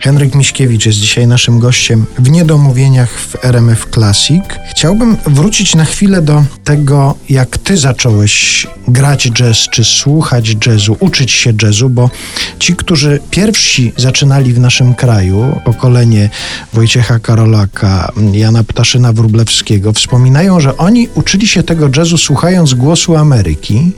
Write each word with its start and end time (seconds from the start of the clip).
Henryk 0.00 0.34
Miśkiewicz 0.34 0.86
jest 0.86 0.98
dzisiaj 0.98 1.26
naszym 1.26 1.58
gościem 1.58 2.06
w 2.18 2.30
Niedomówieniach 2.30 3.10
w 3.10 3.44
RMF 3.44 3.86
Classic. 3.94 4.44
Chciałbym 4.70 5.16
wrócić 5.26 5.74
na 5.74 5.84
chwilę 5.84 6.22
do 6.22 6.44
tego, 6.64 7.14
jak 7.28 7.58
ty 7.58 7.76
zacząłeś 7.76 8.66
grać 8.88 9.30
jazz, 9.30 9.58
czy 9.70 9.84
słuchać 9.84 10.56
jazzu, 10.66 10.96
uczyć 11.00 11.32
się 11.32 11.52
jazzu, 11.62 11.90
bo 11.90 12.10
ci, 12.58 12.76
którzy 12.76 13.20
pierwsi 13.30 13.92
zaczynali 13.96 14.52
w 14.52 14.60
naszym 14.60 14.94
kraju, 14.94 15.60
pokolenie 15.64 16.30
Wojciecha 16.72 17.18
Karolaka, 17.18 18.12
Jana 18.32 18.64
Ptaszyna 18.64 19.12
Wróblewskiego, 19.12 19.92
wspominają, 19.92 20.60
że 20.60 20.76
oni 20.76 21.08
uczyli 21.14 21.48
się 21.48 21.62
tego 21.62 21.88
jazzu 21.96 22.18
słuchając 22.18 22.74
głosu 22.74 23.16
Ameryki 23.16 23.92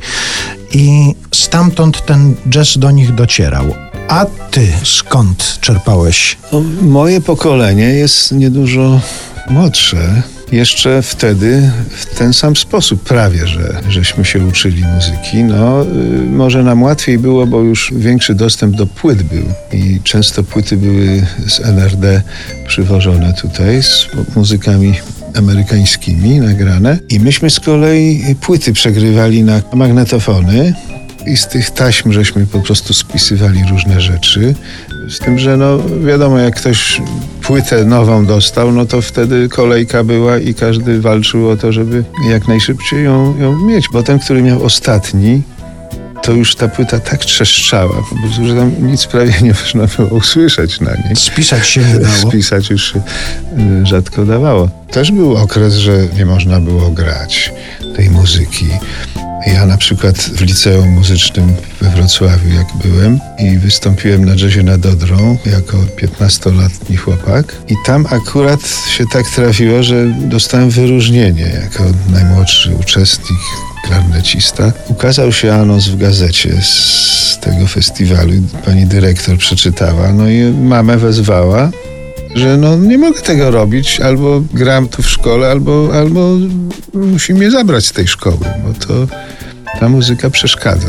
i 0.73 1.15
stamtąd 1.35 2.07
ten 2.07 2.35
jazz 2.51 2.79
do 2.79 2.91
nich 2.91 3.15
docierał. 3.15 3.86
A 4.09 4.27
ty 4.51 4.69
skąd 4.85 5.59
czerpałeś? 5.61 6.37
No, 6.53 6.63
moje 6.83 7.21
pokolenie 7.21 7.85
jest 7.85 8.33
niedużo 8.33 9.01
młodsze. 9.51 10.23
Jeszcze 10.53 11.03
wtedy 11.03 11.71
w 11.91 12.19
ten 12.19 12.33
sam 12.33 12.57
sposób 12.57 13.03
prawie, 13.03 13.47
że 13.47 13.81
żeśmy 13.89 14.25
się 14.25 14.45
uczyli 14.45 14.85
muzyki. 14.85 15.45
No, 15.45 15.83
y, 15.83 15.87
może 16.31 16.63
nam 16.63 16.83
łatwiej 16.83 17.19
było, 17.19 17.47
bo 17.47 17.61
już 17.61 17.93
większy 17.97 18.35
dostęp 18.35 18.77
do 18.77 18.87
płyt 18.87 19.23
był 19.23 19.45
i 19.73 20.01
często 20.05 20.43
płyty 20.43 20.77
były 20.77 21.27
z 21.47 21.61
NRD 21.61 22.23
przywożone 22.67 23.35
tutaj 23.35 23.83
z 23.83 24.07
muzykami 24.37 24.95
amerykańskimi 25.35 26.41
nagrane. 26.41 26.99
I 27.09 27.21
myśmy 27.21 27.51
z 27.51 27.61
kolei 27.61 28.35
płyty 28.41 28.73
przegrywali 28.73 29.43
na 29.43 29.63
magnetofony 29.75 30.75
i 31.27 31.37
z 31.37 31.47
tych 31.47 31.71
taśm 31.71 32.13
żeśmy 32.13 32.47
po 32.47 32.61
prostu 32.61 32.95
spisywali 32.95 33.65
różne 33.71 34.01
rzeczy. 34.01 34.55
Z 35.09 35.19
tym, 35.19 35.39
że 35.39 35.57
no 35.57 35.79
wiadomo, 36.07 36.39
jak 36.39 36.57
ktoś 36.57 37.03
płytę 37.43 37.85
nową 37.85 38.27
dostał, 38.27 38.73
no 38.73 38.87
to 38.87 39.03
wtedy 39.03 39.49
kolejka 39.49 40.05
była 40.05 40.39
i 40.39 40.55
każdy 40.55 41.01
walczył 41.01 41.51
o 41.51 41.57
to, 41.57 41.73
żeby 41.73 42.05
jak 42.31 42.49
najszybciej 42.49 43.05
ją, 43.05 43.39
ją 43.39 43.59
mieć. 43.59 43.87
Bo 43.93 44.03
ten, 44.03 44.19
który 44.19 44.43
miał 44.43 44.65
ostatni, 44.65 45.43
to 46.23 46.33
już 46.33 46.55
ta 46.55 46.69
płyta 46.69 47.01
tak 47.01 47.25
trzeszczała, 47.25 48.03
po 48.11 48.17
prostu, 48.17 48.47
że 48.47 48.55
tam 48.55 48.73
nic 48.87 49.07
prawie 49.07 49.33
nie 49.43 49.55
można 49.63 49.87
było 49.87 50.09
usłyszeć 50.09 50.81
na 50.81 50.91
niej. 50.91 51.17
Spisać 51.17 51.69
się 51.69 51.81
nie 51.81 51.99
dało. 51.99 52.31
Spisać 52.31 52.71
już 52.71 52.93
się 52.93 52.99
y, 53.83 53.87
rzadko 53.87 54.25
dawało. 54.25 54.69
Też 54.91 55.13
był 55.13 55.37
okres, 55.37 55.75
że 55.75 56.09
nie 56.17 56.27
można 56.27 56.61
było 56.61 56.91
grać 56.91 57.53
tej 57.97 58.11
muzyki. 58.11 58.67
Ja 59.47 59.67
na 59.67 59.77
przykład 59.77 60.17
w 60.17 60.41
liceum 60.41 60.89
muzycznym 60.89 61.55
we 61.81 61.91
Wrocławiu, 61.91 62.55
jak 62.55 62.67
byłem 62.85 63.19
i 63.39 63.59
wystąpiłem 63.59 64.25
na 64.25 64.33
jazzie 64.33 64.63
nad 64.63 64.87
Odrą 64.87 65.39
jako 65.47 65.77
15-letni 65.77 66.97
chłopak 66.97 67.57
i 67.69 67.75
tam 67.87 68.07
akurat 68.11 68.61
się 68.97 69.05
tak 69.13 69.31
trafiło, 69.31 69.83
że 69.83 70.07
dostałem 70.21 70.71
wyróżnienie 70.71 71.61
jako 71.63 71.85
najmłodszy 72.13 72.75
uczestnik 72.75 73.39
klarnecista. 73.85 74.73
Ukazał 74.89 75.33
się 75.33 75.55
anons 75.55 75.89
w 75.89 75.99
gazecie 75.99 76.63
z 76.63 77.39
tego 77.41 77.67
festiwalu. 77.67 78.33
Pani 78.65 78.87
dyrektor 78.87 79.39
przeczytała, 79.39 80.13
no 80.13 80.29
i 80.29 80.53
mamę 80.53 80.97
wezwała 80.97 81.71
że 82.37 82.57
no 82.57 82.77
nie 82.77 82.99
mogę 82.99 83.21
tego 83.21 83.51
robić, 83.51 84.01
albo 84.01 84.43
gram 84.55 84.89
tu 84.89 85.03
w 85.03 85.11
szkole, 85.11 85.51
albo, 85.51 85.91
albo 85.95 86.37
musi 86.95 87.35
mnie 87.35 87.51
zabrać 87.51 87.87
z 87.87 87.93
tej 87.93 88.09
szkoły, 88.09 88.39
bo 88.67 88.87
to 88.87 89.07
ta 89.81 89.89
muzyka 89.89 90.31
przeszkadza. 90.31 90.89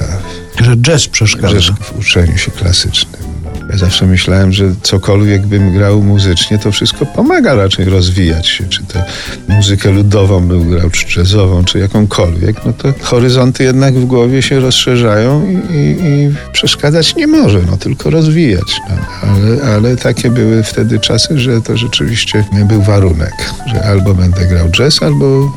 Że 0.61 0.77
jazz 0.77 1.07
przeszkadza. 1.07 1.55
Jazz 1.55 1.65
w 1.81 1.99
uczeniu 1.99 2.37
się 2.37 2.51
klasycznym. 2.51 3.27
Ja 3.71 3.77
zawsze 3.77 4.05
myślałem, 4.05 4.51
że 4.51 4.65
cokolwiek 4.81 5.45
bym 5.45 5.73
grał 5.73 6.03
muzycznie, 6.03 6.59
to 6.59 6.71
wszystko 6.71 7.05
pomaga 7.05 7.55
raczej 7.55 7.85
rozwijać 7.85 8.47
się. 8.47 8.67
Czy 8.67 8.83
to 8.83 8.99
muzykę 9.47 9.91
ludową 9.91 10.47
bym 10.47 10.69
grał, 10.69 10.89
czy 10.89 11.19
jazzową, 11.19 11.65
czy 11.65 11.79
jakąkolwiek, 11.79 12.65
no 12.65 12.73
to 12.73 12.93
horyzonty 13.01 13.63
jednak 13.63 13.93
w 13.93 14.05
głowie 14.05 14.41
się 14.41 14.59
rozszerzają 14.59 15.47
i, 15.49 15.75
i, 15.75 16.07
i 16.07 16.29
przeszkadzać 16.51 17.15
nie 17.15 17.27
może, 17.27 17.59
no 17.71 17.77
tylko 17.77 18.09
rozwijać. 18.09 18.81
No. 18.89 18.95
Ale, 19.29 19.75
ale 19.75 19.97
takie 19.97 20.29
były 20.29 20.63
wtedy 20.63 20.99
czasy, 20.99 21.39
że 21.39 21.61
to 21.61 21.77
rzeczywiście 21.77 22.45
był 22.65 22.81
warunek, 22.81 23.33
że 23.73 23.83
albo 23.83 24.13
będę 24.13 24.45
grał 24.45 24.69
jazz, 24.69 25.03
albo, 25.03 25.51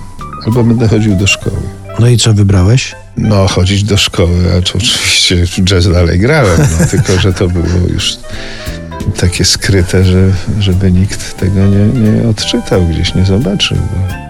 albo 0.47 0.65
będę 0.65 0.89
chodził 0.89 1.17
do 1.17 1.27
szkoły. 1.27 1.63
No 2.01 2.09
i 2.09 2.17
co 2.17 2.35
wybrałeś? 2.35 2.95
No, 3.21 3.49
chodzić 3.49 3.85
do 3.85 3.97
szkoły, 3.97 4.37
a 4.59 4.63
to 4.63 4.79
oczywiście 4.79 5.47
jazz 5.65 5.93
dalej 5.93 6.19
grałem, 6.19 6.61
no, 6.81 6.87
tylko 6.91 7.21
że 7.21 7.33
to 7.33 7.49
było 7.49 7.89
już 7.93 8.17
takie 9.21 9.45
skryte, 9.45 10.05
że, 10.05 10.31
żeby 10.59 10.93
nikt 10.93 11.37
tego 11.37 11.67
nie, 11.67 11.87
nie 12.01 12.29
odczytał, 12.29 12.87
gdzieś 12.87 13.15
nie 13.15 13.25
zobaczył. 13.25 13.77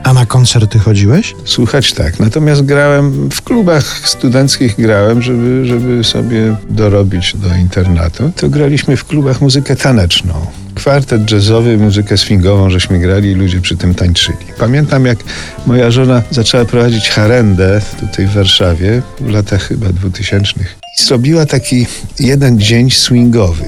A 0.04 0.12
na 0.12 0.26
koncerty 0.26 0.78
chodziłeś? 0.78 1.34
Słuchać 1.44 1.92
tak. 1.92 2.20
Natomiast 2.20 2.62
grałem 2.62 3.30
w 3.30 3.42
klubach 3.42 4.08
studenckich, 4.08 4.76
grałem, 4.76 5.22
żeby, 5.22 5.66
żeby 5.66 6.04
sobie 6.04 6.56
dorobić 6.70 7.36
do 7.36 7.54
internatu. 7.54 8.32
To 8.36 8.48
graliśmy 8.48 8.96
w 8.96 9.04
klubach 9.04 9.40
muzykę 9.40 9.76
taneczną 9.76 10.46
kwartet 10.80 11.30
jazzowy, 11.30 11.78
muzykę 11.78 12.18
swingową 12.18 12.70
żeśmy 12.70 12.98
grali 12.98 13.30
i 13.30 13.34
ludzie 13.34 13.60
przy 13.60 13.76
tym 13.76 13.94
tańczyli. 13.94 14.38
Pamiętam 14.58 15.06
jak 15.06 15.18
moja 15.66 15.90
żona 15.90 16.22
zaczęła 16.30 16.64
prowadzić 16.64 17.08
harendę 17.08 17.80
tutaj 18.00 18.26
w 18.26 18.32
Warszawie 18.32 19.02
w 19.20 19.30
latach 19.30 19.62
chyba 19.62 19.88
dwutysięcznych 19.88 20.78
i 21.00 21.02
zrobiła 21.02 21.46
taki 21.46 21.86
jeden 22.20 22.60
dzień 22.60 22.90
swingowy. 22.90 23.64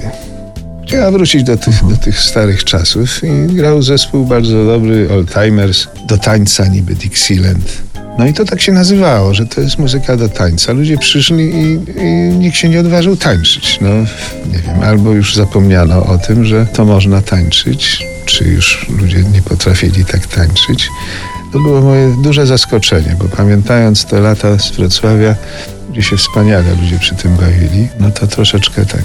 Chciała 0.87 1.11
wrócić 1.11 1.43
do 1.43 1.57
tych, 1.57 1.85
do 1.89 1.97
tych 1.97 2.19
starych 2.19 2.63
czasów 2.63 3.23
i 3.23 3.55
grał 3.55 3.81
zespół 3.81 4.25
bardzo 4.25 4.65
dobry, 4.65 5.09
Oldtimers, 5.11 5.87
do 6.07 6.17
tańca 6.17 6.67
niby 6.67 6.95
Dixieland. 6.95 7.92
No 8.17 8.27
i 8.27 8.33
to 8.33 8.45
tak 8.45 8.61
się 8.61 8.71
nazywało, 8.71 9.33
że 9.33 9.45
to 9.45 9.61
jest 9.61 9.79
muzyka 9.79 10.17
do 10.17 10.29
tańca. 10.29 10.73
Ludzie 10.73 10.97
przyszli 10.97 11.43
i, 11.43 11.79
i, 12.01 12.03
nikt 12.37 12.57
się 12.57 12.69
nie 12.69 12.79
odważył 12.79 13.17
tańczyć. 13.17 13.79
No, 13.81 13.89
nie 14.53 14.59
wiem, 14.59 14.83
albo 14.83 15.11
już 15.11 15.35
zapomniano 15.35 16.05
o 16.05 16.17
tym, 16.17 16.45
że 16.45 16.65
to 16.65 16.85
można 16.85 17.21
tańczyć, 17.21 18.07
czy 18.25 18.43
już 18.43 18.85
ludzie 19.01 19.23
nie 19.23 19.41
potrafili 19.41 20.05
tak 20.05 20.27
tańczyć. 20.27 20.89
To 21.53 21.59
było 21.59 21.81
moje 21.81 22.15
duże 22.23 22.47
zaskoczenie, 22.47 23.15
bo 23.19 23.25
pamiętając 23.25 24.05
te 24.05 24.19
lata 24.19 24.59
z 24.59 24.71
Wrocławia, 24.71 25.35
gdzie 25.91 26.03
się 26.03 26.17
wspaniale 26.17 26.75
ludzie 26.81 26.99
przy 26.99 27.15
tym 27.15 27.35
bawili, 27.35 27.87
no 27.99 28.11
to 28.11 28.27
troszeczkę 28.27 28.85
tak. 28.85 29.03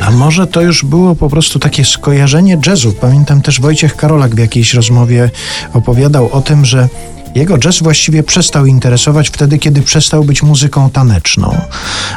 A 0.00 0.10
może 0.10 0.46
to 0.46 0.62
już 0.62 0.84
było 0.84 1.14
po 1.14 1.30
prostu 1.30 1.58
takie 1.58 1.84
skojarzenie 1.84 2.58
jazzu? 2.66 2.92
Pamiętam 2.92 3.42
też 3.42 3.60
Wojciech 3.60 3.96
Karolak 3.96 4.34
w 4.34 4.38
jakiejś 4.38 4.74
rozmowie 4.74 5.30
opowiadał 5.72 6.32
o 6.32 6.40
tym, 6.40 6.64
że 6.64 6.88
jego 7.34 7.58
jazz 7.58 7.78
właściwie 7.82 8.22
przestał 8.22 8.66
interesować 8.66 9.28
wtedy, 9.28 9.58
kiedy 9.58 9.82
przestał 9.82 10.24
być 10.24 10.42
muzyką 10.42 10.90
taneczną. 10.90 11.60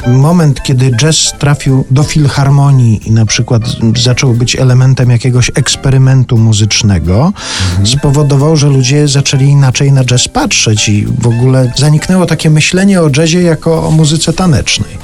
Moment, 0.08 0.64
kiedy 0.64 0.92
jazz 0.92 1.34
trafił 1.40 1.86
do 1.92 2.04
filharmonii 2.04 3.08
i 3.08 3.12
na 3.12 3.26
przykład 3.26 3.64
zaczął 3.98 4.34
być 4.34 4.56
elementem 4.56 5.10
jakiegoś 5.10 5.52
eksperymentu 5.56 6.38
muzycznego, 6.38 7.34
mhm. 7.70 7.88
spowodował, 7.88 8.58
że 8.58 8.68
ludzie 8.68 9.08
zaczęli 9.08 9.46
inaczej 9.46 9.92
na 9.92 10.04
jazz 10.04 10.28
patrzeć 10.28 10.90
i 10.90 11.06
w 11.06 11.28
ogóle 11.28 11.74
zaniknęło 11.78 12.26
takie 12.26 12.50
myślenie 12.50 13.02
o 13.02 13.10
jazzie 13.18 13.42
jako 13.42 13.88
o 13.88 13.92
muzyce 13.92 14.34
tanecznej. 14.34 14.98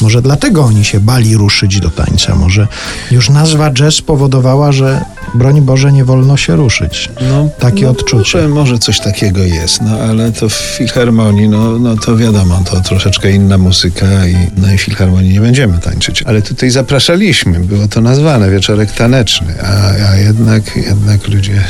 Może 0.00 0.22
dlatego 0.22 0.64
oni 0.64 0.84
się 0.84 1.00
bali 1.00 1.36
ruszyć 1.36 1.80
do 1.80 1.90
tańca. 1.90 2.34
Może 2.34 2.68
już 3.10 3.30
nazwa 3.30 3.70
jazz 3.70 4.00
powodowała, 4.00 4.72
że 4.72 5.04
broń 5.34 5.60
Boże, 5.60 5.92
nie 5.92 6.04
wolno 6.04 6.36
się 6.36 6.56
ruszyć. 6.56 7.10
No, 7.28 7.48
Takie 7.58 7.84
no, 7.84 7.90
odczucie. 7.90 8.38
Może, 8.38 8.48
może 8.48 8.78
coś 8.78 9.00
takiego 9.00 9.41
jest, 9.48 9.82
no 9.82 9.98
ale 9.98 10.32
to 10.32 10.48
w 10.48 10.52
filharmonii, 10.52 11.48
no, 11.48 11.78
no 11.78 11.96
to 11.96 12.16
wiadomo, 12.16 12.62
to 12.70 12.80
troszeczkę 12.80 13.30
inna 13.30 13.58
muzyka 13.58 14.26
i 14.26 14.36
no 14.56 14.72
i 14.72 14.78
w 14.78 14.80
filharmonii 14.80 15.32
nie 15.32 15.40
będziemy 15.40 15.78
tańczyć. 15.78 16.22
Ale 16.22 16.42
tutaj 16.42 16.70
zapraszaliśmy, 16.70 17.60
było 17.60 17.88
to 17.88 18.00
nazwane 18.00 18.50
wieczorek 18.50 18.92
taneczny, 18.92 19.54
a, 19.62 19.90
a 20.10 20.16
jednak, 20.16 20.76
jednak 20.76 21.28
ludzie 21.28 21.64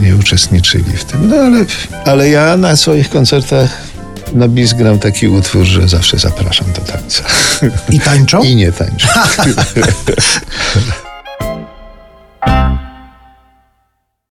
nie 0.00 0.16
uczestniczyli 0.16 0.96
w 0.96 1.04
tym. 1.04 1.28
No 1.28 1.36
ale, 1.36 1.64
ale 2.04 2.28
ja 2.28 2.56
na 2.56 2.76
swoich 2.76 3.10
koncertach 3.10 3.70
na 4.32 4.48
bis 4.48 4.72
gram 4.72 4.98
taki 4.98 5.28
utwór, 5.28 5.64
że 5.64 5.88
zawsze 5.88 6.18
zapraszam 6.18 6.66
do 6.72 6.80
tańca. 6.80 7.24
I 7.90 8.00
tańczą? 8.00 8.42
I 8.50 8.56
nie 8.56 8.72
tańczą. 8.72 9.08